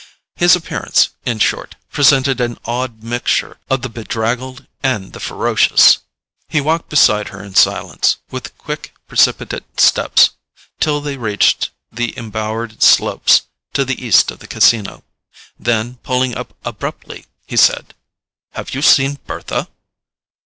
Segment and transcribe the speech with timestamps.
[0.35, 5.99] His appearance, in short, presented an odd mixture of the bedraggled and the ferocious.
[6.49, 10.31] He walked beside her in silence, with quick precipitate steps,
[10.79, 13.43] till they reached the embowered slopes
[13.73, 15.03] to the east of the Casino;
[15.59, 17.93] then, pulling up abruptly, he said:
[18.53, 19.67] "Have you seen Bertha?"